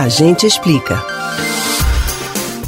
A 0.00 0.08
gente 0.08 0.46
explica. 0.46 0.98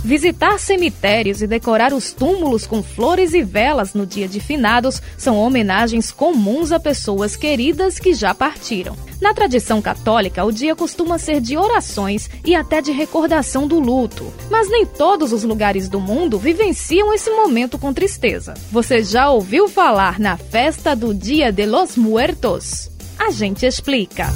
Visitar 0.04 0.58
cemitérios 0.58 1.40
e 1.40 1.46
decorar 1.46 1.94
os 1.94 2.12
túmulos 2.12 2.66
com 2.66 2.82
flores 2.82 3.32
e 3.32 3.42
velas 3.42 3.94
no 3.94 4.04
dia 4.04 4.28
de 4.28 4.38
finados 4.38 5.00
são 5.16 5.38
homenagens 5.38 6.12
comuns 6.12 6.72
a 6.72 6.78
pessoas 6.78 7.34
queridas 7.34 7.98
que 7.98 8.12
já 8.12 8.34
partiram. 8.34 8.94
Na 9.18 9.32
tradição 9.32 9.80
católica, 9.80 10.44
o 10.44 10.52
dia 10.52 10.76
costuma 10.76 11.16
ser 11.16 11.40
de 11.40 11.56
orações 11.56 12.28
e 12.44 12.54
até 12.54 12.82
de 12.82 12.92
recordação 12.92 13.66
do 13.66 13.80
luto. 13.80 14.30
Mas 14.50 14.68
nem 14.68 14.84
todos 14.84 15.32
os 15.32 15.42
lugares 15.42 15.88
do 15.88 15.98
mundo 15.98 16.38
vivenciam 16.38 17.14
esse 17.14 17.30
momento 17.30 17.78
com 17.78 17.94
tristeza. 17.94 18.52
Você 18.70 19.02
já 19.02 19.30
ouviu 19.30 19.70
falar 19.70 20.20
na 20.20 20.36
festa 20.36 20.94
do 20.94 21.14
Dia 21.14 21.50
de 21.50 21.64
los 21.64 21.96
Muertos? 21.96 22.90
A 23.18 23.30
gente 23.30 23.64
explica. 23.64 24.28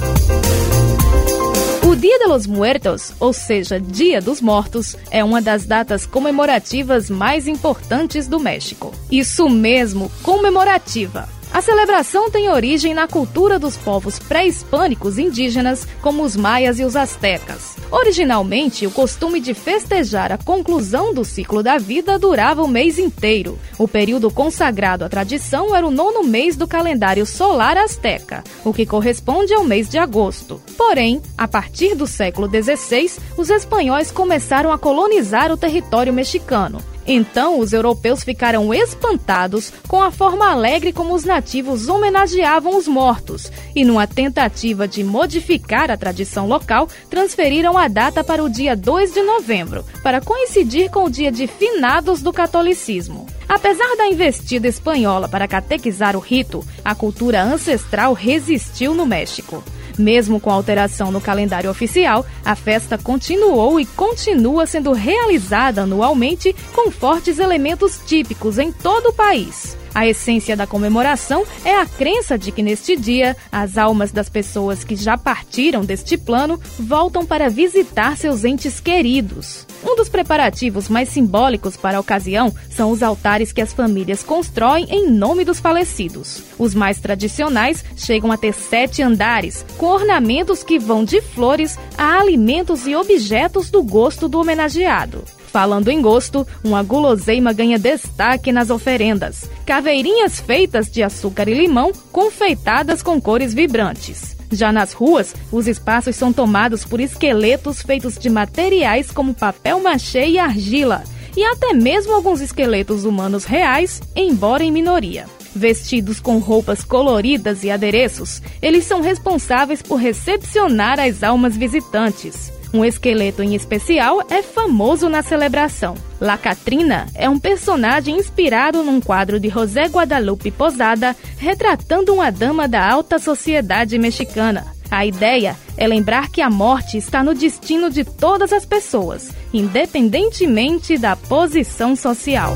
O 1.87 1.95
Dia 1.95 2.19
de 2.19 2.25
los 2.25 2.45
Muertos, 2.45 3.13
ou 3.17 3.31
seja, 3.31 3.79
Dia 3.79 4.19
dos 4.19 4.41
Mortos, 4.41 4.97
é 5.09 5.23
uma 5.23 5.41
das 5.41 5.65
datas 5.65 6.05
comemorativas 6.05 7.09
mais 7.09 7.47
importantes 7.47 8.27
do 8.27 8.41
México. 8.41 8.93
Isso 9.09 9.47
mesmo, 9.47 10.11
comemorativa. 10.21 11.36
A 11.51 11.61
celebração 11.61 12.29
tem 12.29 12.49
origem 12.49 12.93
na 12.93 13.07
cultura 13.07 13.57
dos 13.57 13.75
povos 13.77 14.19
pré-hispânicos 14.19 15.17
indígenas, 15.17 15.87
como 16.01 16.23
os 16.23 16.35
maias 16.35 16.79
e 16.79 16.83
os 16.83 16.95
astecas. 16.95 17.75
Originalmente, 17.89 18.85
o 18.85 18.91
costume 18.91 19.39
de 19.39 19.53
festejar 19.53 20.31
a 20.31 20.37
conclusão 20.37 21.13
do 21.13 21.23
ciclo 21.23 21.63
da 21.63 21.77
vida 21.77 22.19
durava 22.19 22.61
o 22.61 22.67
mês 22.67 22.99
inteiro. 22.99 23.57
O 23.77 23.87
período 23.87 24.29
consagrado 24.29 25.05
à 25.05 25.09
tradição 25.09 25.75
era 25.75 25.87
o 25.87 25.91
nono 25.91 26.23
mês 26.23 26.55
do 26.55 26.67
calendário 26.67 27.25
solar 27.25 27.77
asteca, 27.77 28.43
o 28.63 28.73
que 28.73 28.85
corresponde 28.85 29.53
ao 29.53 29.63
mês 29.63 29.89
de 29.89 29.97
agosto. 29.97 30.61
Porém, 30.77 31.21
a 31.37 31.47
partir 31.47 31.95
do 31.95 32.05
século 32.05 32.47
XVI, 32.47 33.11
os 33.37 33.49
espanhóis 33.49 34.11
começaram 34.11 34.71
a 34.71 34.77
colonizar 34.77 35.51
o 35.51 35.57
território 35.57 36.13
mexicano. 36.13 36.79
Então, 37.07 37.59
os 37.59 37.71
europeus 37.71 38.21
ficaram 38.21 38.73
espantados 38.73 39.71
com 39.87 40.01
a 40.01 40.11
forma 40.11 40.51
alegre 40.51 40.91
como 40.91 41.13
os 41.13 41.23
nativos 41.23 41.87
homenageavam 41.87 42.77
os 42.77 42.85
mortos 42.85 43.49
e, 43.73 43.85
numa 43.85 44.05
tentativa 44.05 44.85
de 44.85 45.05
modificar 45.05 45.89
a 45.89 45.95
tradição 45.95 46.47
local, 46.47 46.89
transferiram 47.09 47.77
a 47.77 47.87
data 47.87 48.25
para 48.25 48.43
o 48.43 48.49
dia 48.49 48.75
2 48.75 49.13
de 49.13 49.21
novembro, 49.21 49.85
para 50.03 50.19
coincidir 50.19 50.91
com 50.91 51.05
o 51.05 51.09
dia 51.09 51.31
de 51.31 51.47
finados 51.47 52.21
do 52.21 52.33
catolicismo. 52.33 53.25
Apesar 53.47 53.95
da 53.95 54.07
investida 54.07 54.67
espanhola 54.67 55.29
para 55.29 55.47
catequizar 55.47 56.17
o 56.17 56.19
rito, 56.19 56.65
a 56.83 56.93
cultura 56.93 57.41
ancestral 57.41 58.11
resistiu 58.11 58.93
no 58.93 59.05
México. 59.05 59.63
Mesmo 59.97 60.39
com 60.39 60.51
alteração 60.51 61.11
no 61.11 61.19
calendário 61.19 61.69
oficial, 61.69 62.25
a 62.45 62.55
festa 62.55 62.97
continuou 62.97 63.79
e 63.79 63.85
continua 63.85 64.65
sendo 64.65 64.91
realizada 64.91 65.81
anualmente 65.81 66.55
com 66.73 66.91
fortes 66.91 67.39
elementos 67.39 67.99
típicos 68.05 68.57
em 68.57 68.71
todo 68.71 69.07
o 69.09 69.13
país. 69.13 69.77
A 69.97 70.05
essência 70.05 70.55
da 70.55 70.67
comemoração 70.67 71.43
é 71.65 71.73
a 71.73 71.83
crença 71.83 72.37
de 72.37 72.51
que 72.51 72.61
neste 72.61 72.95
dia 72.95 73.35
as 73.51 73.79
almas 73.79 74.11
das 74.11 74.29
pessoas 74.29 74.83
que 74.83 74.95
já 74.95 75.17
partiram 75.17 75.83
deste 75.83 76.15
plano 76.15 76.61
voltam 76.77 77.25
para 77.25 77.49
visitar 77.49 78.15
seus 78.15 78.45
entes 78.45 78.79
queridos. 78.79 79.65
Um 79.83 79.95
dos 79.95 80.07
preparativos 80.07 80.87
mais 80.87 81.09
simbólicos 81.09 81.75
para 81.75 81.97
a 81.97 81.99
ocasião 81.99 82.53
são 82.69 82.91
os 82.91 83.01
altares 83.01 83.51
que 83.51 83.59
as 83.59 83.73
famílias 83.73 84.21
constroem 84.21 84.85
em 84.87 85.09
nome 85.09 85.43
dos 85.43 85.59
falecidos. 85.59 86.43
Os 86.59 86.75
mais 86.75 86.99
tradicionais 86.99 87.83
chegam 87.95 88.31
a 88.31 88.37
ter 88.37 88.53
sete 88.53 89.01
andares, 89.01 89.65
com 89.79 89.87
ornamentos 89.87 90.61
que 90.61 90.77
vão 90.77 91.03
de 91.03 91.21
flores 91.21 91.75
a 91.97 92.19
alimentos 92.19 92.85
e 92.85 92.95
objetos 92.95 93.69
do 93.69 93.81
gosto 93.81 94.27
do 94.27 94.39
homenageado. 94.39 95.23
Falando 95.47 95.89
em 95.89 96.01
gosto, 96.01 96.45
uma 96.63 96.83
guloseima 96.83 97.51
ganha 97.51 97.79
destaque 97.79 98.51
nas 98.51 98.69
oferendas. 98.69 99.49
Caveirinhas 99.65 100.39
feitas 100.39 100.91
de 100.91 101.01
açúcar 101.01 101.47
e 101.49 101.53
limão, 101.53 101.91
confeitadas 102.11 103.01
com 103.01 103.19
cores 103.19 103.53
vibrantes. 103.53 104.37
Já 104.51 104.71
nas 104.71 104.93
ruas, 104.93 105.33
os 105.51 105.67
espaços 105.67 106.15
são 106.15 106.31
tomados 106.31 106.85
por 106.85 106.99
esqueletos 106.99 107.81
feitos 107.81 108.17
de 108.17 108.29
materiais 108.29 109.11
como 109.11 109.33
papel 109.33 109.81
machê 109.81 110.27
e 110.27 110.39
argila, 110.39 111.03
e 111.35 111.43
até 111.43 111.73
mesmo 111.73 112.13
alguns 112.13 112.39
esqueletos 112.39 113.03
humanos 113.03 113.43
reais, 113.43 114.01
embora 114.15 114.63
em 114.63 114.71
minoria. 114.71 115.25
Vestidos 115.57 116.19
com 116.19 116.37
roupas 116.37 116.83
coloridas 116.83 117.63
e 117.63 117.71
adereços, 117.71 118.43
eles 118.61 118.85
são 118.85 119.01
responsáveis 119.01 119.81
por 119.81 119.95
recepcionar 119.95 120.99
as 120.99 121.23
almas 121.23 121.57
visitantes. 121.57 122.53
Um 122.71 122.85
esqueleto 122.85 123.41
em 123.41 123.55
especial 123.55 124.21
é 124.29 124.43
famoso 124.43 125.09
na 125.09 125.23
celebração. 125.23 125.95
La 126.21 126.37
Catrina 126.37 127.07
é 127.15 127.27
um 127.27 127.39
personagem 127.39 128.17
inspirado 128.17 128.83
num 128.83 129.01
quadro 129.01 129.39
de 129.39 129.49
José 129.49 129.85
Guadalupe 129.85 130.51
Posada, 130.51 131.15
retratando 131.37 132.13
uma 132.13 132.29
dama 132.29 132.67
da 132.67 132.87
alta 132.87 133.17
sociedade 133.17 133.97
mexicana. 133.97 134.63
A 134.91 135.07
ideia 135.07 135.55
é 135.75 135.87
lembrar 135.87 136.29
que 136.29 136.39
a 136.39 136.51
morte 136.51 136.97
está 136.97 137.23
no 137.23 137.33
destino 137.33 137.89
de 137.89 138.03
todas 138.03 138.53
as 138.53 138.63
pessoas, 138.63 139.31
independentemente 139.51 140.99
da 140.99 141.15
posição 141.15 141.95
social. 141.95 142.55